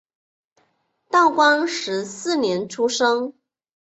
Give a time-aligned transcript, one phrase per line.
[1.11, 3.35] 道光十四年出生。